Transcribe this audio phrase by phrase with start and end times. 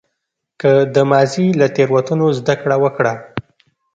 [0.61, 3.13] که د ماضي له تېروتنو زده کړه وکړه.